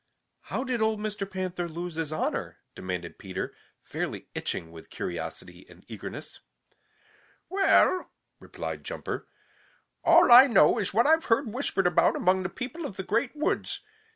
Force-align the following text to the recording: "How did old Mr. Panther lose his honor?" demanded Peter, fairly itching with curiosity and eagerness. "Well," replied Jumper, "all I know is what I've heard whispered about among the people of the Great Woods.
"How 0.45 0.63
did 0.63 0.81
old 0.81 0.99
Mr. 0.99 1.29
Panther 1.29 1.69
lose 1.69 1.93
his 1.93 2.11
honor?" 2.11 2.57
demanded 2.73 3.19
Peter, 3.19 3.53
fairly 3.83 4.29
itching 4.33 4.71
with 4.71 4.89
curiosity 4.89 5.63
and 5.69 5.85
eagerness. 5.87 6.39
"Well," 7.49 8.09
replied 8.39 8.83
Jumper, 8.83 9.27
"all 10.03 10.31
I 10.31 10.47
know 10.47 10.79
is 10.79 10.91
what 10.91 11.05
I've 11.05 11.25
heard 11.25 11.53
whispered 11.53 11.85
about 11.85 12.15
among 12.15 12.41
the 12.41 12.49
people 12.49 12.83
of 12.87 12.95
the 12.97 13.03
Great 13.03 13.35
Woods. 13.35 13.81